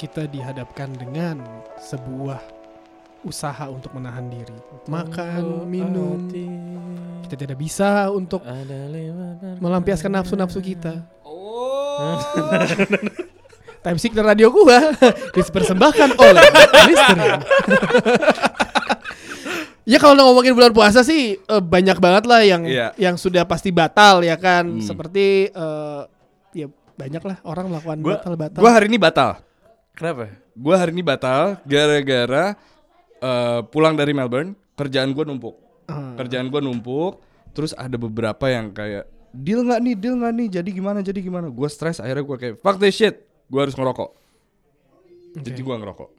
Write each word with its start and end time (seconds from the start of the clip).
Kita 0.00 0.24
dihadapkan 0.24 0.88
dengan 0.96 1.44
sebuah 1.76 2.40
usaha 3.20 3.68
untuk 3.68 3.92
menahan 3.92 4.32
diri. 4.32 4.56
Makan, 4.88 5.68
minum. 5.68 6.24
Kita 7.20 7.36
tidak 7.36 7.60
bisa 7.60 8.08
untuk 8.08 8.40
melampiaskan 9.60 10.08
nafsu-nafsu 10.08 10.64
kita. 10.64 11.04
Oh. 11.20 12.16
Time 13.84 13.96
Signal 13.96 14.24
radio 14.24 14.48
gua 14.48 14.92
dipersembahkan 15.36 16.16
oleh 16.16 16.44
Listerine. 16.84 17.40
ya 19.92 19.96
kalau 19.96 20.20
ngomongin 20.20 20.52
bulan 20.52 20.72
puasa 20.72 21.00
sih 21.00 21.40
eh, 21.40 21.62
banyak 21.64 21.96
banget 21.96 22.24
lah 22.28 22.40
yang 22.44 22.62
Iya. 22.68 22.92
yang 23.00 23.16
sudah 23.16 23.48
pasti 23.48 23.72
batal 23.72 24.20
ya 24.20 24.36
kan. 24.36 24.68
Hmm. 24.68 24.84
Seperti 24.84 25.48
eh, 25.48 26.00
ya 26.52 26.66
banyak 26.96 27.22
lah 27.24 27.36
orang 27.44 27.72
melakukan 27.72 27.98
Gua 28.04 28.16
batal-batal. 28.20 28.60
gua 28.60 28.70
hari 28.72 28.86
ini 28.92 28.98
batal. 29.00 29.40
Kenapa? 30.00 30.32
Gua 30.56 30.80
hari 30.80 30.96
ini 30.96 31.04
batal 31.04 31.60
gara-gara 31.68 32.56
eh, 33.20 33.60
pulang 33.68 33.92
dari 33.92 34.16
Melbourne, 34.16 34.56
kerjaan 34.72 35.12
gua 35.12 35.28
numpuk. 35.28 35.60
Ah. 35.84 36.16
Kerjaan 36.16 36.48
gua 36.48 36.64
numpuk, 36.64 37.20
terus 37.52 37.76
ada 37.76 38.00
beberapa 38.00 38.48
yang 38.48 38.72
kayak 38.72 39.04
deal 39.28 39.60
nggak 39.60 39.80
nih, 39.84 39.94
deal 40.00 40.16
nggak 40.16 40.32
nih, 40.32 40.46
jadi 40.48 40.68
gimana, 40.72 40.98
jadi 41.04 41.20
gimana. 41.20 41.52
Gua 41.52 41.68
stres 41.68 42.00
akhirnya 42.00 42.24
gua 42.24 42.40
kayak 42.40 42.64
fuck 42.64 42.80
this 42.80 42.96
shit. 42.96 43.20
Gua 43.52 43.68
harus 43.68 43.76
ngerokok. 43.76 44.10
Jadi 45.36 45.60
gua 45.60 45.76
ngerokok. 45.76 46.10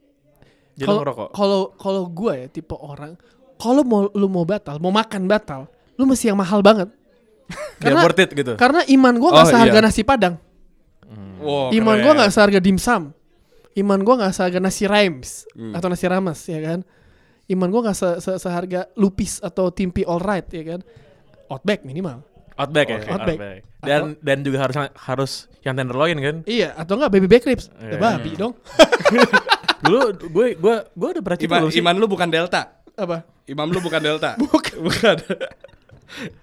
Jadi 0.77 0.87
ngerokok. 0.87 1.29
kalau 1.33 1.73
kalau 1.73 2.05
gua 2.05 2.37
ya 2.37 2.47
tipe 2.53 2.77
orang 2.77 3.17
kalau 3.57 3.81
mau 3.81 4.05
lu 4.13 4.29
mau 4.29 4.45
batal, 4.45 4.77
mau 4.77 4.93
makan 4.93 5.25
batal, 5.25 5.65
lu 5.97 6.05
mesti 6.05 6.29
yang 6.29 6.37
mahal 6.37 6.61
banget. 6.61 6.89
Karena 7.81 8.05
worth 8.05 8.21
it 8.21 8.29
gitu. 8.31 8.53
karena 8.61 8.85
iman 8.93 9.13
gua 9.17 9.29
nggak 9.41 9.47
Oh, 9.49 9.53
seharga 9.57 9.79
iya. 9.81 9.85
nasi 9.89 10.01
padang. 10.05 10.35
Wow, 11.41 11.73
iman 11.73 11.97
gua 12.05 12.13
nggak 12.21 12.31
seharga 12.31 12.61
dimsum. 12.61 13.09
Iman 13.73 14.01
gua 14.01 14.15
nggak 14.17 14.33
seharga 14.33 14.59
nasi 14.59 14.83
rhymes 14.83 15.47
Hmm. 15.51 15.71
atau 15.71 15.87
nasi 15.87 16.05
rames 16.05 16.39
ya 16.43 16.59
kan. 16.59 16.79
Iman 17.45 17.67
gua 17.67 17.81
nggak 17.85 17.97
se- 17.97 18.19
se- 18.19 18.39
seharga 18.39 18.91
lupis 18.93 19.39
atau 19.39 19.69
timpi 19.69 20.03
alright 20.03 20.45
ya 20.45 20.63
kan. 20.65 20.81
Outback 21.47 21.83
minimal. 21.83 22.23
Outback 22.53 22.87
ya. 22.87 22.99
Outback. 23.09 23.37
Dan 23.79 24.01
dan 24.19 24.37
juga 24.41 24.61
harus 24.61 24.75
harus 24.93 25.31
yang 25.61 25.73
tenderloin 25.73 26.15
kan. 26.15 26.35
Iya, 26.43 26.75
atau 26.75 26.95
enggak 26.95 27.11
baby 27.11 27.27
back 27.27 27.43
ribs. 27.43 27.71
Ya, 27.73 27.95
Iya. 27.95 27.97
babi 27.97 28.31
dong. 28.35 28.53
Dulu 29.81 29.99
gue 30.29 30.47
gue 30.53 30.75
gue 30.85 31.09
udah 31.09 31.23
perhatiin 31.23 31.49
Iman, 31.49 31.61
sih. 31.67 31.81
iman 31.81 31.95
lu 31.95 32.05
bukan 32.05 32.29
delta. 32.29 32.77
Apa? 32.93 33.25
Imam 33.47 33.65
lu 33.65 33.79
bukan 33.79 33.97
delta. 33.99 34.37
Bukan. 34.41 34.77
bukan. 34.79 35.15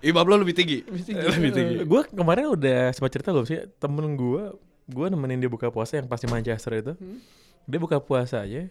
Imam 0.00 0.24
lu 0.24 0.34
lebih 0.38 0.56
tinggi. 0.56 0.82
Lebih 0.82 1.52
tinggi. 1.52 1.76
Gue 1.84 2.02
kemarin 2.08 2.50
udah 2.50 2.90
sempat 2.90 3.12
cerita 3.12 3.30
belum 3.30 3.44
sih 3.44 3.62
temen 3.78 4.16
gue 4.16 4.44
gue 4.88 5.06
nemenin 5.06 5.38
dia 5.38 5.48
buka 5.48 5.68
puasa 5.68 5.96
yang 5.96 6.08
pasti 6.08 6.24
Manchester 6.24 6.72
itu. 6.74 6.92
Hmm. 6.96 7.20
Dia 7.64 7.78
buka 7.78 8.00
puasa 8.00 8.42
aja 8.42 8.66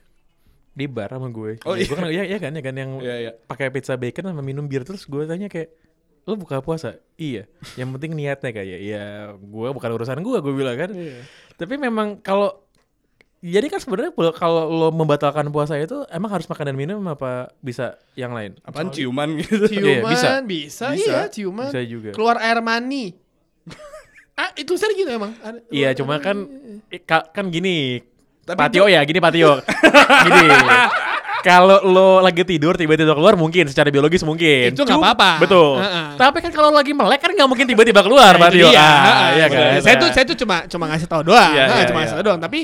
di 0.73 0.85
bar 0.85 1.09
sama 1.09 1.29
gue. 1.29 1.57
Oh, 1.63 1.73
Ya, 1.73 1.81
iya. 1.81 1.85
Gue 1.85 1.95
kan 1.95 2.05
ya, 2.09 2.23
ya 2.25 2.37
kan 2.37 2.51
ya 2.51 2.61
kan 2.61 2.75
yang 2.75 2.91
Iya, 2.97 3.15
iya. 3.19 3.31
pakai 3.37 3.69
pizza 3.69 3.93
bacon 3.93 4.29
sama 4.29 4.41
minum 4.41 4.65
bir 4.65 4.81
terus 4.81 5.05
gue 5.05 5.23
tanya 5.23 5.47
kayak 5.47 5.69
lo 6.23 6.35
buka 6.35 6.59
puasa? 6.59 6.97
Iya. 7.15 7.45
Yang 7.73 7.89
penting 7.97 8.11
niatnya 8.13 8.51
kayak 8.51 8.79
ya 8.79 9.03
gue 9.33 9.69
bukan 9.71 9.89
urusan 9.91 10.19
gue 10.19 10.37
gue 10.37 10.53
bilang 10.53 10.75
kan. 10.75 10.91
Iya. 10.91 11.21
Tapi 11.55 11.77
memang 11.77 12.19
kalau 12.19 12.65
jadi 13.37 13.69
kan 13.69 13.77
sebenarnya 13.77 14.11
kalau 14.33 14.65
lo 14.65 14.89
membatalkan 14.89 15.45
puasa 15.49 15.77
itu 15.77 16.01
emang 16.09 16.33
harus 16.33 16.49
makan 16.49 16.73
dan 16.73 16.77
minum 16.77 16.97
apa 17.05 17.53
bisa 17.57 17.93
yang 18.13 18.33
lain? 18.33 18.57
Apaan 18.61 18.89
ciuman 18.89 19.33
gitu? 19.41 19.69
Ciuman 19.69 19.85
Iya, 19.85 20.01
bisa. 20.03 20.29
bisa. 20.41 20.85
Bisa. 20.93 21.05
iya 21.05 21.21
ciuman. 21.29 21.69
Bisa 21.69 21.81
juga. 21.85 22.09
Keluar 22.17 22.37
air 22.37 22.59
mani. 22.59 23.13
Ah, 24.37 24.49
itu 24.53 24.71
sering 24.73 24.97
gitu 24.97 25.11
emang. 25.11 25.33
Ada- 25.39 25.61
Iya, 25.67 25.89
keluar 25.89 25.97
cuma 25.97 26.13
air 26.13 26.23
kan 26.23 26.37
eh, 26.87 27.01
ka- 27.01 27.27
kan 27.27 27.45
gini. 27.47 27.99
Tapi 28.43 28.55
patio 28.55 28.85
ya, 28.85 29.01
gini 29.01 29.17
patio. 29.17 29.59
gini. 30.25 30.47
Kalau 31.37 31.79
lo 31.81 32.19
lagi 32.19 32.43
tidur 32.43 32.73
tiba-tiba 32.73 33.13
keluar 33.13 33.33
mungkin 33.33 33.65
secara 33.65 33.87
biologis 33.87 34.21
mungkin. 34.21 34.73
Itu 34.73 34.83
nggak 34.83 34.99
apa-apa. 34.99 35.31
Betul. 35.39 35.79
Heeh. 35.79 36.07
Tapi 36.15 36.37
kan 36.39 36.51
kalau 36.51 36.71
lagi 36.71 36.91
melek 36.91 37.19
kan 37.19 37.31
nggak 37.31 37.45
mungkin 37.45 37.65
tiba-tiba 37.65 38.01
keluar 38.01 38.33
Nah, 38.33 38.47
itu 38.47 38.67
patio. 38.67 38.67
Ah, 38.69 39.29
iya 39.31 39.45
benar. 39.47 39.67
kan. 39.69 39.81
Saya 39.81 39.95
tuh 39.97 40.09
saya 40.11 40.25
tuh 40.25 40.37
cuma 40.37 40.55
cuma 40.65 40.85
ngasih 40.87 41.07
tahu 41.07 41.21
doang. 41.23 41.51
Iya, 41.51 41.63
Nah, 41.63 41.75
iya, 41.75 41.85
cuma 41.85 41.97
iya. 41.97 42.03
ngasih 42.03 42.15
tahu 42.15 42.25
doang. 42.25 42.41
Tapi 42.41 42.59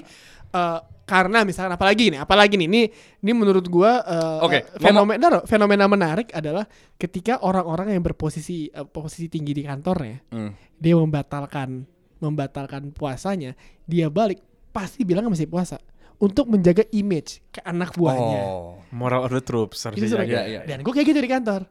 eh, 0.52 0.78
karena 1.04 1.44
misalkan 1.44 1.76
apalagi 1.76 2.16
nih, 2.16 2.20
apalagi 2.24 2.56
nih, 2.56 2.68
ini 2.72 2.82
ini 3.20 3.32
menurut 3.36 3.68
gua 3.68 4.00
Oke, 4.40 4.64
eh, 4.64 4.64
fenomena 4.80 5.44
fenomena 5.44 5.86
menarik 5.86 6.32
adalah 6.32 6.64
ketika 6.96 7.44
orang-orang 7.44 7.92
yang 7.92 8.04
berposisi 8.04 8.72
eh, 8.72 8.88
posisi 8.88 9.28
tinggi 9.28 9.52
di 9.52 9.64
kantornya, 9.68 10.24
Hmm. 10.32 10.56
dia 10.80 10.96
membatalkan 10.96 11.84
membatalkan 12.24 12.96
puasanya, 12.96 13.52
dia 13.84 14.08
balik 14.08 14.40
pasti 14.72 15.04
bilang 15.04 15.28
masih 15.28 15.46
puasa 15.46 15.76
untuk 16.24 16.48
menjaga 16.48 16.88
image 16.96 17.44
ke 17.52 17.60
anak 17.68 18.00
buahnya. 18.00 18.42
Oh. 18.48 18.80
Moral 18.96 19.28
of 19.28 19.36
the 19.36 19.44
troops 19.44 19.84
Itu 19.84 19.92
harusnya 19.92 20.08
sering. 20.08 20.30
jaga. 20.32 20.40
Iya, 20.40 20.42
iya. 20.48 20.60
Dan 20.64 20.88
gue 20.88 20.94
kayak 20.96 21.08
gitu 21.12 21.20
di 21.20 21.28
kantor. 21.28 21.62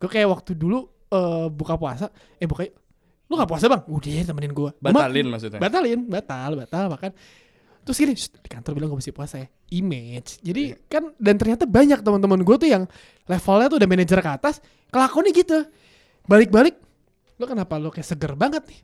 Gue 0.00 0.08
kayak 0.08 0.28
waktu 0.32 0.56
dulu 0.56 0.88
eh, 1.12 1.46
buka 1.52 1.76
puasa, 1.76 2.08
eh 2.40 2.48
buka 2.48 2.64
lu 3.28 3.36
gak 3.36 3.44
puasa 3.44 3.68
bang? 3.68 3.84
Udah 3.92 4.08
ya 4.08 4.24
temenin 4.24 4.56
gue. 4.56 4.70
Batalin 4.80 5.26
maksudnya. 5.28 5.60
Batalin, 5.60 6.00
batal, 6.08 6.56
batal 6.56 6.84
makan. 6.88 7.12
Terus 7.88 8.04
gini, 8.04 8.12
"Shh, 8.12 8.36
di 8.44 8.52
kantor 8.52 8.76
bilang 8.76 8.92
gue 8.92 9.00
mesti 9.00 9.16
puasa 9.16 9.40
ya. 9.40 9.48
Image. 9.72 10.44
Jadi 10.44 10.76
Iya. 10.76 10.92
kan 10.92 11.08
dan 11.16 11.40
ternyata 11.40 11.64
banyak 11.64 12.04
teman-teman 12.04 12.44
gue 12.44 12.56
tuh 12.60 12.68
yang 12.68 12.84
levelnya 13.24 13.72
tuh 13.72 13.80
udah 13.80 13.88
manajer 13.88 14.20
ke 14.20 14.28
atas, 14.28 14.60
kelakuannya 14.92 15.32
gitu. 15.32 15.58
Balik-balik, 16.28 16.76
lo 17.40 17.48
kenapa 17.48 17.80
lo 17.80 17.88
kayak 17.88 18.04
seger 18.04 18.36
banget 18.36 18.60
nih? 18.68 18.80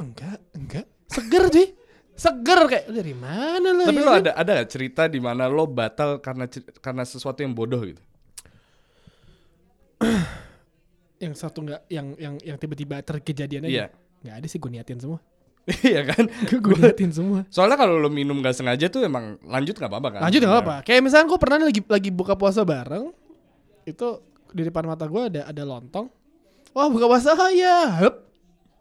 Enggak, 0.00 0.40
enggak. 0.56 0.88
Seger 1.04 1.44
sih. 1.52 1.68
Seger 2.16 2.64
kayak 2.64 2.88
"Lu 2.88 2.96
dari 2.96 3.12
mana 3.12 3.76
lo? 3.76 3.84
Tapi 3.84 4.00
ya 4.00 4.04
lo 4.08 4.12
kan?" 4.16 4.20
ada 4.24 4.32
ada 4.32 4.54
cerita 4.64 5.04
di 5.04 5.20
mana 5.20 5.52
lo 5.52 5.68
batal 5.68 6.24
karena 6.24 6.48
karena 6.80 7.04
sesuatu 7.04 7.44
yang 7.44 7.52
bodoh 7.52 7.84
gitu? 7.84 8.00
yang 11.16 11.32
satu 11.36 11.64
enggak 11.64 11.84
yang 11.92 12.12
yang 12.16 12.34
yang 12.40 12.56
tiba-tiba 12.56 13.04
terkejadian 13.04 13.68
aja. 13.68 13.72
Iya. 13.72 13.86
Nggak 14.24 14.36
ada 14.40 14.46
sih 14.48 14.58
gue 14.60 14.70
niatin 14.72 14.96
semua. 14.96 15.20
Iya 15.86 16.02
kan? 16.06 16.24
gue 16.64 16.76
niatin 16.78 17.10
semua. 17.10 17.42
Soalnya 17.50 17.74
kalau 17.74 17.98
lo 17.98 18.06
minum 18.06 18.38
gak 18.38 18.54
sengaja 18.54 18.86
tuh 18.86 19.02
emang 19.02 19.34
lanjut 19.42 19.74
nggak 19.74 19.90
apa-apa 19.90 20.08
kan? 20.14 20.20
Lanjut 20.22 20.40
nggak 20.40 20.62
apa. 20.62 20.74
Kayak 20.86 21.00
misalnya 21.02 21.26
gue 21.26 21.38
pernah 21.42 21.56
lagi 21.60 21.80
lagi 21.82 22.10
buka 22.14 22.38
puasa 22.38 22.62
bareng, 22.62 23.10
itu 23.82 24.08
di 24.54 24.62
depan 24.62 24.86
mata 24.86 25.04
gue 25.04 25.22
ada 25.26 25.42
ada 25.44 25.62
lontong. 25.62 26.06
Wah 26.70 26.86
buka 26.86 27.10
puasa 27.10 27.34
ah, 27.34 27.50
ya, 27.50 27.98
hup. 27.98 28.14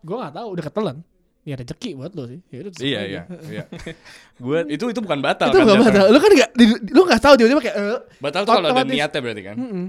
Gue 0.06 0.16
nggak 0.16 0.34
tahu, 0.38 0.48
udah 0.54 0.64
ketelan. 0.64 0.98
Ya 1.42 1.54
rezeki 1.54 1.90
buat 1.94 2.10
lo 2.14 2.26
sih. 2.26 2.42
Ya 2.50 2.58
Iya 2.58 2.66
aja. 2.66 3.00
iya 3.06 3.22
iya. 3.50 3.64
Gue 4.46 4.66
itu 4.66 4.82
itu 4.90 4.98
bukan 4.98 5.22
batal 5.22 5.54
Itu 5.54 5.62
kan? 5.62 5.66
jatuhnya? 5.70 5.90
batal. 5.90 6.06
Lu 6.10 6.18
kan 6.18 6.32
nggak, 6.34 6.52
di- 6.58 6.82
lu 6.90 7.02
nggak 7.06 7.22
tahu 7.22 7.34
tiba-tiba 7.38 7.62
kayak. 7.62 7.78
Eh, 7.78 8.00
Batal 8.18 8.42
tuh 8.46 8.54
kalau 8.58 8.70
ada 8.70 8.82
niatnya 8.82 9.20
berarti 9.22 9.42
kan? 9.46 9.56
mm-mm. 9.58 9.86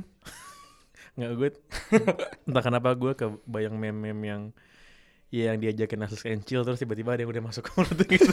nggak 1.16 1.32
gue 1.32 1.48
entah 2.44 2.60
kenapa 2.60 2.92
gue 2.92 3.12
kebayang 3.16 3.72
meme-meme 3.72 4.24
yang 4.28 4.42
yang 5.28 5.58
diajakin 5.58 6.06
asus 6.06 6.22
kencil 6.22 6.62
terus 6.62 6.78
tiba-tiba 6.78 7.14
ada 7.14 7.26
yang 7.26 7.30
udah 7.30 7.44
masuk 7.44 7.66
ke 7.66 7.70
mulut 7.74 7.98
gitu. 8.06 8.30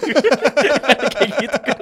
Kayak 1.18 1.31
gitu 1.42 1.58
kan. 1.58 1.78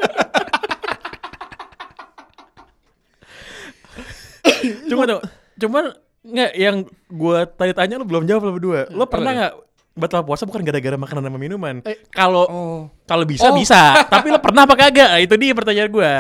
cuma 4.90 5.04
tuh, 5.08 5.22
cuman 5.60 5.84
nggak 6.22 6.52
yang 6.54 6.76
gue 7.10 7.40
tadi 7.58 7.72
tanya 7.74 7.98
lu 7.98 8.06
belum 8.06 8.24
jawab 8.30 8.42
lo 8.48 8.52
berdua. 8.56 8.82
Lo 8.94 9.06
pernah 9.10 9.32
nggak 9.34 9.54
batal 9.92 10.24
puasa 10.24 10.48
bukan 10.48 10.64
gara-gara 10.64 10.96
makanan 10.96 11.28
sama 11.28 11.38
minuman? 11.38 11.76
Eh. 11.84 12.00
Kalau 12.14 12.46
Oh. 12.48 12.82
kalau 13.04 13.26
bisa 13.28 13.52
Oh. 13.52 13.56
bisa, 13.58 14.06
tapi 14.08 14.32
lo 14.32 14.40
pernah 14.40 14.64
apa 14.64 14.76
kagak? 14.78 15.28
Itu 15.28 15.36
dia 15.36 15.52
pertanyaan 15.52 15.92
gue. 15.92 16.12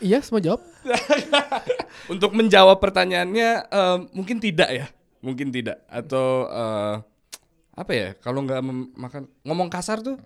Iya, 0.00 0.20
semua 0.20 0.40
jawab. 0.40 0.60
Untuk 2.12 2.32
menjawab 2.32 2.80
pertanyaannya 2.80 3.48
eh, 3.68 3.96
mungkin 4.12 4.36
tidak 4.40 4.68
ya, 4.68 4.86
mungkin 5.20 5.48
tidak 5.52 5.84
atau 5.88 6.48
eh, 6.48 6.94
apa 7.74 7.92
ya? 7.92 8.08
Kalau 8.22 8.42
nggak 8.46 8.60
makan 8.94 9.22
ngomong 9.42 9.68
kasar 9.68 10.00
tuh? 10.00 10.16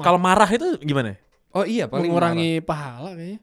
Kalau 0.00 0.16
marah 0.16 0.48
itu 0.48 0.80
gimana? 0.80 1.20
Oh 1.52 1.64
iya 1.64 1.84
paling 1.88 2.08
mengurangi 2.08 2.64
pahala 2.64 3.12
kayaknya. 3.16 3.40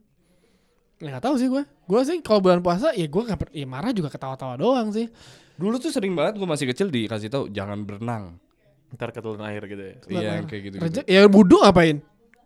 Ya, 1.02 1.08
nggak 1.14 1.24
tahu 1.26 1.36
sih 1.38 1.48
gue. 1.50 1.64
Gue 1.86 2.02
sih 2.06 2.18
kalau 2.26 2.40
bulan 2.42 2.62
puasa 2.66 2.94
ya 2.94 3.06
gue 3.06 3.22
nggak 3.22 3.40
per- 3.40 3.54
ya 3.54 3.66
marah 3.70 3.94
juga 3.94 4.10
ketawa-tawa 4.10 4.58
doang 4.58 4.90
sih. 4.90 5.06
marah. 5.10 5.42
Dulu 5.54 5.76
tuh 5.78 5.94
sering 5.94 6.18
banget 6.18 6.42
gue 6.42 6.48
masih 6.50 6.66
kecil 6.70 6.90
dikasih 6.90 7.30
tahu 7.30 7.44
jangan 7.54 7.86
berenang. 7.86 8.42
Ntar 8.94 9.14
ketelan 9.14 9.42
air 9.46 9.62
gitu 9.70 9.84
ya. 9.86 9.94
Iya 10.10 10.32
kayak 10.50 10.62
gitu. 10.66 10.76
Rejek, 10.82 11.06
ya 11.06 11.22
wudhu 11.30 11.62
ngapain? 11.62 12.02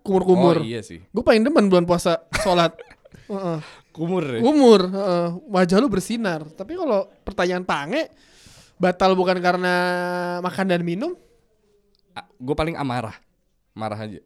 kumur-kumur. 0.07 0.63
Oh 0.63 0.63
iya 0.63 0.80
sih. 0.80 1.04
Gue 1.12 1.19
paling 1.19 1.44
demen 1.44 1.68
bulan 1.68 1.84
puasa 1.84 2.24
sholat. 2.39 2.72
Heeh. 3.28 3.60
Kumur 3.98 4.22
ya. 4.22 4.39
Umur, 4.45 4.94
heeh. 4.94 5.28
wajah 5.50 5.81
lu 5.81 5.89
bersinar. 5.89 6.45
Tapi 6.54 6.78
kalau 6.78 7.10
pertanyaan 7.25 7.66
pange 7.66 8.13
batal 8.77 9.13
bukan 9.13 9.38
karena 9.38 9.74
makan 10.39 10.65
dan 10.68 10.81
minum, 10.81 11.13
gue 12.38 12.56
paling 12.56 12.74
amarah. 12.74 13.18
Marah 13.74 13.97
aja. 14.00 14.21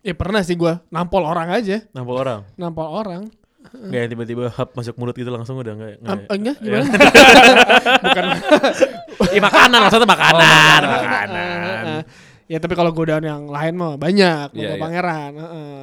ya 0.00 0.14
pernah 0.14 0.42
sih 0.42 0.54
gua 0.54 0.82
nampol 0.88 1.22
orang 1.22 1.46
aja, 1.48 1.78
Nampol 1.90 2.18
orang. 2.18 2.42
nampol 2.54 2.86
orang. 2.86 3.22
Yang 3.94 4.10
tiba-tiba 4.10 4.50
hap 4.50 4.74
masuk 4.74 4.98
mulut 4.98 5.14
gitu 5.14 5.30
langsung 5.30 5.54
udah 5.56 5.70
enggak. 5.72 6.02
Am- 6.02 6.26
enggak. 6.26 6.30
enggak 6.34 6.56
gimana? 6.58 6.86
bukan. 8.02 8.24
Ih, 9.30 9.38
makanan 9.40 9.78
maksudnya 9.78 10.08
makanan, 10.08 10.80
makanan. 10.82 11.28
Heeh. 11.30 12.02
ya 12.50 12.58
tapi 12.58 12.74
kalau 12.74 12.90
godaan 12.90 13.22
yang 13.22 13.46
lain 13.46 13.74
mah 13.78 13.94
banyak, 13.94 14.50
Iya, 14.50 14.66
Bapak 14.66 14.74
iya. 14.74 14.82
pangeran. 14.82 15.32
heeh. 15.38 15.82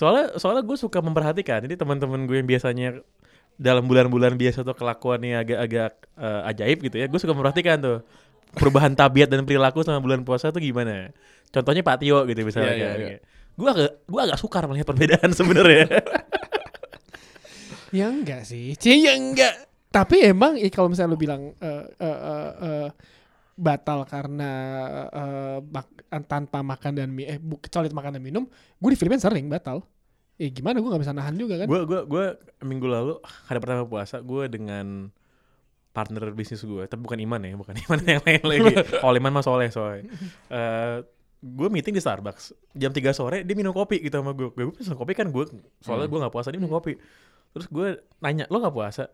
Soalnya 0.00 0.24
soalnya 0.40 0.62
gue 0.64 0.76
suka 0.76 0.98
memperhatikan. 0.98 1.60
Jadi 1.60 1.76
teman-teman 1.76 2.24
gue 2.24 2.40
yang 2.40 2.48
biasanya 2.48 3.04
dalam 3.60 3.84
bulan-bulan 3.84 4.40
biasa 4.40 4.64
tuh 4.64 4.72
kelakuannya 4.72 5.36
agak-agak 5.36 5.92
eh, 6.16 6.48
ajaib 6.48 6.78
gitu 6.80 6.96
ya. 6.96 7.06
Gue 7.12 7.20
suka 7.20 7.36
memperhatikan 7.36 7.76
tuh 7.76 7.98
perubahan 8.56 8.96
tabiat 8.96 9.28
dan 9.28 9.44
perilaku 9.44 9.84
sama 9.84 10.00
bulan 10.00 10.24
puasa 10.24 10.48
tuh 10.48 10.64
gimana. 10.64 11.12
Contohnya 11.52 11.84
Pak 11.84 11.96
Tio 12.00 12.24
gitu 12.24 12.40
misalnya. 12.40 12.72
Iya, 12.72 12.88
iya, 12.96 13.06
iya. 13.14 13.18
Gue 13.52 13.68
agak 13.68 14.08
gue 14.08 14.20
agak 14.24 14.38
sukar 14.40 14.64
melihat 14.64 14.88
perbedaan 14.88 15.30
sebenarnya. 15.38 15.86
Ya 17.90 18.06
enggak 18.08 18.46
sih, 18.46 18.78
Cie 18.78 19.02
ya 19.02 19.12
enggak. 19.12 19.68
Tapi 19.90 20.22
emang 20.22 20.54
eh, 20.54 20.70
kalau 20.70 20.86
misalnya 20.88 21.12
lu 21.12 21.18
bilang 21.18 21.50
eh, 21.58 21.84
eh, 21.98 22.18
eh, 22.22 22.50
eh, 22.62 22.88
batal 23.58 24.06
karena 24.06 24.50
eh, 25.10 25.58
mak- 25.60 25.98
tanpa 26.24 26.62
makan 26.62 26.92
dan 26.96 27.10
mi 27.10 27.26
eh 27.26 27.36
bu- 27.36 27.58
kecuali 27.58 27.90
makan 27.90 28.16
dan 28.16 28.22
minum, 28.22 28.46
gue 28.78 28.90
di 28.94 28.96
Filipina 28.96 29.18
sering 29.18 29.50
batal. 29.50 29.82
Eh 30.40 30.48
gimana 30.48 30.80
gue 30.80 30.88
nggak 30.88 31.02
bisa 31.04 31.12
nahan 31.12 31.36
juga 31.36 31.60
kan? 31.60 31.66
Gue 31.68 31.84
gue 31.84 32.00
gue 32.08 32.24
minggu 32.64 32.88
lalu 32.88 33.14
hari 33.44 33.58
pertama 33.60 33.84
puasa 33.84 34.24
gue 34.24 34.48
dengan 34.48 35.12
partner 35.90 36.32
bisnis 36.32 36.64
gue, 36.64 36.88
tapi 36.88 37.02
bukan 37.02 37.20
Iman 37.20 37.44
ya, 37.44 37.58
bukan 37.60 37.76
Iman 37.84 38.00
yang 38.00 38.22
lain 38.24 38.42
lagi. 38.48 38.72
Kalau 38.96 39.12
Iman 39.12 39.32
mah 39.36 39.44
soleh 39.44 39.68
soalnya. 39.68 40.08
Eh 40.48 41.04
gue 41.40 41.68
meeting 41.72 41.96
di 41.96 42.00
Starbucks 42.00 42.52
jam 42.76 42.92
3 42.92 43.00
sore 43.16 43.40
dia 43.48 43.56
minum 43.56 43.72
kopi 43.72 44.00
gitu 44.00 44.16
sama 44.16 44.32
gue. 44.32 44.48
Gue 44.48 44.72
pesen 44.72 44.96
kopi 44.96 45.12
kan 45.12 45.28
gue 45.28 45.44
soalnya 45.84 46.08
gue 46.08 46.18
nggak 46.24 46.32
puasa 46.32 46.48
dia 46.48 46.56
minum 46.56 46.72
kopi. 46.72 46.96
Terus 47.52 47.66
gue 47.68 47.88
nanya 48.20 48.48
lo 48.48 48.64
nggak 48.64 48.72
puasa? 48.72 49.12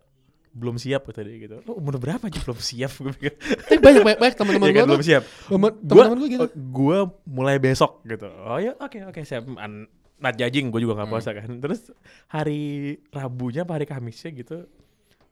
Belum 0.56 0.78
siap 0.78 1.10
kata 1.10 1.26
dia 1.26 1.36
gitu. 1.42 1.56
Lo 1.66 1.76
umur 1.76 1.98
berapa 1.98 2.22
aja 2.22 2.38
belum 2.38 2.56
siap? 2.56 2.94
Gue 3.02 3.12
pikir. 3.12 3.34
Tapi 3.36 3.76
banyak 3.82 4.02
banyak, 4.06 4.18
banyak 4.22 4.36
teman-teman 4.38 4.66
Ya 4.66 4.72
gue 4.72 4.78
kan, 4.78 4.86
belum 4.88 5.02
tuh, 5.02 5.08
siap. 5.10 5.24
teman-teman 5.50 6.18
gue 6.22 6.28
gitu. 6.32 6.46
gua 6.70 6.98
mulai 7.26 7.56
besok 7.58 8.00
gitu. 8.06 8.30
Oh 8.30 8.56
ya, 8.56 8.72
oke 8.78 9.10
oke 9.10 9.20
siap. 9.22 9.42
An- 9.58 9.90
Not 10.16 10.34
judging, 10.34 10.72
gue 10.72 10.80
juga 10.80 10.96
nggak 10.96 11.10
puasa 11.12 11.30
kan. 11.36 11.48
Terus 11.62 11.92
hari 12.26 12.96
Rabunya, 13.12 13.68
apa 13.68 13.76
hari 13.76 13.84
Kamisnya 13.84 14.32
gitu, 14.32 14.64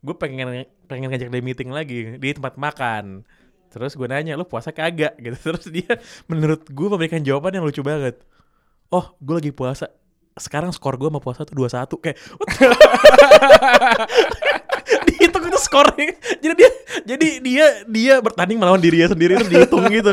gue 0.00 0.14
pengen 0.16 0.69
pengen 0.84 1.08
ngajak 1.08 1.32
dia 1.32 1.40
meeting 1.40 1.72
lagi 1.72 2.20
di 2.20 2.36
tempat 2.36 2.60
makan. 2.60 3.25
Terus 3.72 3.96
gue 3.96 4.06
nanya, 4.06 4.36
lu 4.36 4.44
puasa 4.44 4.70
kagak 4.70 5.16
gitu. 5.25 5.36
Terus 5.40 5.64
dia 5.72 5.96
menurut 6.28 6.69
gue 6.69 6.86
memberikan 6.86 7.25
jawaban 7.25 7.56
yang 7.56 7.64
lucu 7.64 7.81
banget. 7.81 8.20
Oh, 8.92 9.16
gue 9.19 9.34
lagi 9.40 9.50
puasa. 9.50 9.88
Sekarang 10.34 10.75
skor 10.75 10.98
gue 10.98 11.08
sama 11.08 11.22
puasa 11.22 11.46
tuh 11.46 11.54
2-1 11.54 11.94
kayak 12.02 12.19
what 12.36 12.48
the- 12.58 12.75
dihitung 15.08 15.46
itu 15.46 15.58
skornya. 15.62 16.10
Jadi 16.42 16.54
dia 16.58 16.70
jadi 17.06 17.28
dia 17.40 17.66
dia 17.86 18.14
bertanding 18.19 18.58
melawan 18.58 18.82
dirinya 18.82 19.14
sendiri 19.14 19.38
itu 19.38 19.46
dihitung 19.48 19.86
gitu. 19.88 20.12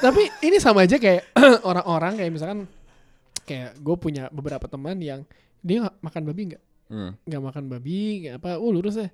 Tapi 0.00 0.32
ini 0.42 0.56
sama 0.58 0.88
aja 0.88 0.96
kayak 0.96 1.28
orang-orang 1.68 2.16
kayak 2.16 2.32
misalkan 2.32 2.64
kayak 3.48 3.80
gue 3.80 3.96
punya 3.96 4.28
beberapa 4.28 4.68
teman 4.68 5.00
yang 5.00 5.24
dia 5.64 5.88
nggak 5.88 5.96
makan 6.04 6.22
babi 6.28 6.42
nggak? 6.52 6.62
Hmm. 6.88 7.12
nggak 7.20 7.42
makan 7.44 7.64
babi 7.68 7.98
nggak 8.24 8.34
apa 8.40 8.56
uh 8.56 8.70
lurus 8.72 8.96
ya 8.96 9.08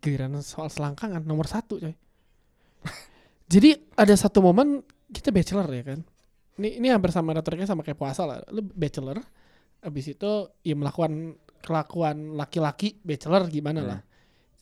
giliran 0.00 0.36
soal 0.40 0.68
selangkangan 0.68 1.24
nomor 1.24 1.44
satu 1.44 1.76
coy. 1.76 1.92
Jadi 3.52 3.74
ada 3.96 4.12
satu 4.12 4.44
momen 4.44 4.84
kita 5.08 5.32
bachelor 5.32 5.66
ya 5.72 5.84
kan? 5.84 6.00
Ini 6.60 6.78
ini 6.78 6.86
hampir 6.92 7.08
sama 7.10 7.32
naturalnya 7.32 7.64
sama 7.64 7.80
kayak 7.80 7.96
puasa 7.96 8.28
lah. 8.28 8.38
Lu 8.52 8.60
bachelor 8.60 9.18
abis 9.78 10.12
itu 10.12 10.30
ya 10.60 10.74
melakukan 10.74 11.32
kelakuan 11.64 12.36
laki-laki 12.36 12.98
bachelor 13.00 13.48
gimana 13.48 13.80
Hmm. 13.80 13.88
lah. 13.88 14.00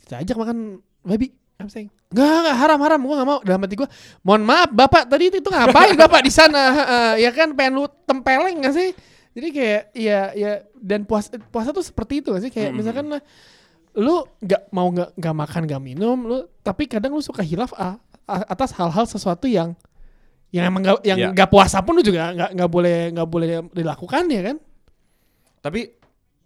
Kita 0.06 0.14
ajak 0.22 0.36
makan 0.38 0.58
babi 1.02 1.34
I'm 1.56 1.68
saying 1.68 1.88
Enggak, 2.06 2.22
enggak, 2.38 2.56
haram, 2.56 2.78
haram. 2.80 3.00
Gua 3.02 3.14
enggak 3.18 3.28
mau. 3.28 3.38
Dalam 3.42 3.60
hati 3.66 3.74
gua, 3.74 3.88
mohon 4.22 4.42
maaf, 4.46 4.70
Bapak 4.70 5.10
tadi 5.10 5.26
itu 5.26 5.42
ngapain 5.42 5.92
Bapak 6.06 6.22
di 6.22 6.30
sana? 6.30 6.62
Heeh, 6.70 7.26
ya 7.26 7.30
kan 7.34 7.50
pengen 7.52 7.82
lu 7.82 7.84
tempeleng 8.06 8.62
gak 8.62 8.72
sih? 8.72 8.94
Jadi 9.36 9.48
kayak 9.52 9.82
ya 9.92 10.20
ya 10.32 10.50
dan 10.78 11.02
puasa 11.04 11.34
puasa 11.50 11.74
tuh 11.74 11.82
seperti 11.82 12.22
itu 12.22 12.30
gak 12.30 12.42
sih? 12.46 12.52
Kayak 12.54 12.70
Hmm. 12.72 12.78
misalkan 12.78 13.06
lah, 13.10 13.20
lu 13.98 14.22
nggak 14.38 14.62
mau 14.70 14.86
nggak 14.88 15.18
nggak 15.18 15.34
makan 15.34 15.62
nggak 15.66 15.82
minum, 15.82 16.18
lu 16.24 16.38
tapi 16.62 16.86
kadang 16.86 17.10
lu 17.10 17.20
suka 17.20 17.42
hilaf 17.42 17.74
ah, 17.74 17.98
atas 18.24 18.70
hal-hal 18.78 19.04
sesuatu 19.04 19.50
yang 19.50 19.74
yang 20.54 20.70
emang 20.70 20.86
nggak 20.86 21.02
yang 21.02 21.18
Ya. 21.18 21.28
nggak 21.34 21.50
puasa 21.50 21.82
pun 21.82 21.98
lu 21.98 22.06
juga 22.06 22.30
nggak 22.32 22.50
nggak 22.54 22.70
boleh 22.70 22.96
nggak 23.12 23.28
boleh 23.28 23.48
dilakukan 23.74 24.24
ya 24.30 24.40
kan? 24.46 24.56
Tapi 25.60 25.80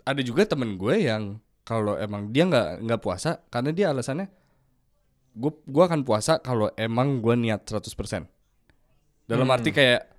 ada 0.09 0.23
juga 0.25 0.49
temen 0.49 0.75
gue 0.75 1.05
yang 1.05 1.37
kalau 1.63 1.95
emang 1.95 2.33
dia 2.33 2.49
nggak 2.49 2.81
nggak 2.81 3.01
puasa 3.05 3.45
karena 3.53 3.71
dia 3.71 3.93
alasannya 3.93 4.40
gue 5.31 5.53
gua 5.65 5.85
akan 5.87 6.03
puasa 6.03 6.39
kalau 6.39 6.69
emang 6.75 7.21
gue 7.21 7.35
niat 7.35 7.63
100%. 7.63 8.27
Dalam 9.25 9.47
Hmm. 9.47 9.55
arti 9.55 9.71
kayak 9.71 10.11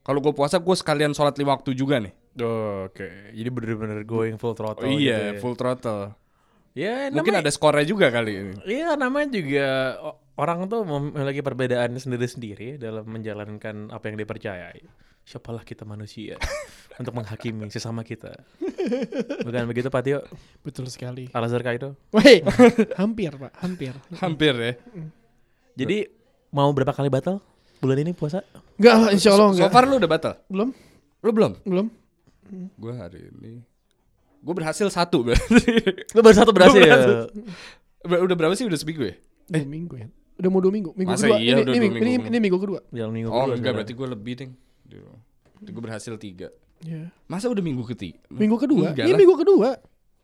kalau 0.00 0.20
gue 0.20 0.32
puasa 0.32 0.60
gue 0.60 0.76
sekalian 0.76 1.12
sholat 1.12 1.36
lima 1.36 1.56
waktu 1.56 1.72
juga 1.72 1.96
nih. 1.98 2.12
Oke, 2.86 3.34
jadi 3.34 3.48
bener-bener 3.48 4.04
going 4.04 4.36
full 4.36 4.54
throttle. 4.54 4.86
Oh, 4.86 4.92
iya, 4.92 5.18
gitu 5.18 5.36
ya. 5.36 5.40
full 5.40 5.56
throttle. 5.56 6.14
Ya, 6.70 7.10
Mungkin 7.10 7.34
namanya- 7.34 7.42
ada 7.42 7.50
skornya 7.50 7.82
juga 7.82 8.06
kali 8.08 8.32
ini. 8.32 8.52
Iya, 8.64 8.94
namanya 8.94 9.28
juga 9.34 9.66
orang 10.38 10.70
tuh 10.70 10.86
memiliki 10.86 11.42
perbedaan 11.42 11.98
sendiri-sendiri 11.98 12.78
dalam 12.78 13.02
menjalankan 13.04 13.90
apa 13.90 14.04
yang 14.06 14.16
dipercayai. 14.16 14.80
Siapalah 15.22 15.62
kita 15.62 15.84
manusia 15.84 16.34
untuk 17.00 17.14
menghakimi 17.14 17.70
sesama 17.70 18.02
kita. 18.02 18.34
Bukan 19.40 19.62
begitu, 19.64 19.86
Pak 19.86 20.02
Tio? 20.02 20.20
Betul 20.60 20.90
sekali. 20.90 21.30
Al-Azhar 21.30 21.62
Kaido. 21.62 21.94
Woi, 22.10 22.42
hampir 23.00 23.30
pak, 23.32 23.52
hampir. 23.62 23.94
Hampir 24.18 24.52
ya. 24.54 24.72
Jadi 25.76 26.10
mau 26.50 26.66
berapa 26.70 26.90
kali 26.90 27.06
batal 27.06 27.38
bulan 27.78 28.02
ini 28.02 28.10
puasa? 28.10 28.42
Enggak 28.74 28.94
lah, 28.96 29.08
insya 29.10 29.30
Allah 29.32 29.48
So 29.48 29.62
enggak. 29.62 29.70
far 29.70 29.84
lu 29.86 29.96
udah 29.96 30.10
batal? 30.10 30.32
Belum, 30.50 30.74
Lu 31.22 31.30
belum? 31.30 31.52
belum. 31.62 31.86
Gue 32.74 32.92
hari 32.92 33.30
ini 33.30 33.62
gue 34.40 34.54
berhasil 34.56 34.88
satu 34.88 35.20
berarti. 35.22 35.68
Lu 36.16 36.24
baru 36.24 36.32
satu 36.34 36.50
berhasil. 36.50 36.80
berhasil. 36.80 37.28
Ber- 38.02 38.24
udah 38.24 38.34
berapa 38.34 38.56
sih 38.56 38.64
udah 38.64 38.74
seminggu 38.74 39.04
ya? 39.04 39.14
Dua 39.46 39.62
minggu 39.62 39.94
ya. 39.94 40.08
Udah 40.40 40.48
mau 40.48 40.58
dua 40.58 40.72
minggu. 40.72 40.96
Minggu 40.96 41.12
Masa 41.12 41.28
kedua. 41.28 41.36
iya 41.36 41.52
ini, 41.54 41.60
ini, 41.60 41.62
dua 41.62 41.74
minggu, 41.76 41.96
ini, 42.00 42.10
minggu? 42.10 42.24
ini 42.26 42.36
minggu 42.40 42.58
kedua. 42.58 42.80
Jalan 42.88 43.12
minggu 43.12 43.28
Oh 43.28 43.36
kedua 43.36 43.44
enggak 43.44 43.56
sekarang. 43.60 43.74
berarti 43.76 43.92
gue 43.94 44.08
lebih 44.08 44.34
ding. 44.34 44.52
Gue 45.60 45.82
berhasil 45.82 46.10
tiga. 46.16 46.48
Ya. 46.80 47.12
Masa 47.28 47.46
udah 47.46 47.60
minggu 47.60 47.84
ketiga? 47.86 48.18
Minggu 48.28 48.56
kedua. 48.56 48.90
Enggak 48.90 49.04
ini 49.04 49.12
lah. 49.12 49.20
minggu 49.20 49.36
kedua. 49.36 49.68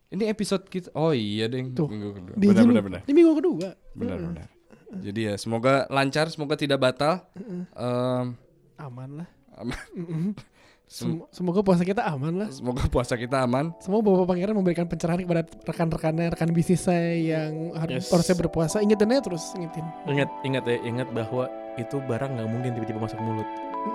Ini 0.07 0.23
episode 0.27 0.63
kita. 0.65 0.89
Oh 0.91 1.11
iya 1.11 1.45
ding. 1.45 1.71
Tuh. 1.71 1.85
Minggu 1.85 2.11
kedua. 2.11 2.35
Di 2.35 2.45
Benar 2.47 2.63
benar 2.65 2.83
benar. 2.83 3.01
Ini 3.05 3.13
minggu 3.13 3.33
kedua. 3.37 3.67
Benar 3.93 4.17
benar. 4.17 4.47
Jadi 4.87 5.19
ya 5.21 5.33
semoga 5.35 5.83
lancar, 5.87 6.31
semoga 6.31 6.55
tidak 6.55 6.79
batal. 6.79 7.27
Em, 7.37 8.33
Aman 8.79 9.09
lah. 9.21 9.27
aman. 9.57 9.77
Sem- 10.87 11.19
Semoga 11.35 11.59
puasa 11.59 11.83
kita 11.83 11.99
aman 12.07 12.31
lah. 12.31 12.47
semoga 12.47 12.87
puasa 12.87 13.19
kita 13.19 13.43
aman. 13.43 13.75
Semoga 13.83 14.07
Bapak 14.07 14.31
Pangeran 14.31 14.55
memberikan 14.55 14.87
pencerahan 14.87 15.19
kepada 15.19 15.43
rekan-rekannya, 15.43 16.31
rekan 16.31 16.47
bisnis 16.55 16.79
saya 16.79 17.11
yang 17.11 17.75
harus 17.75 18.07
Yes. 18.07 18.15
harusnya 18.15 18.39
berpuasa. 18.39 18.79
Ingetin 18.79 19.11
aja 19.11 19.27
terus, 19.27 19.51
ingetin. 19.59 19.83
Ingat, 20.07 20.31
ingat 20.47 20.63
ya, 20.63 20.79
ingat 20.87 21.11
bahwa 21.11 21.51
itu 21.75 21.99
barang 21.99 22.39
nggak 22.39 22.47
mungkin 22.47 22.71
tiba-tiba 22.71 23.03
masuk 23.03 23.19
mulut. 23.19 23.43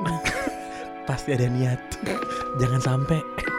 Pasti 1.07 1.35
ada 1.35 1.47
niat. 1.51 1.81
Jangan 2.61 2.81
sampai. 2.83 3.52